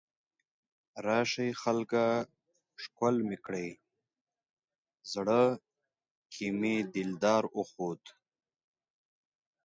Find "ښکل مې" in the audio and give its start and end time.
2.83-3.37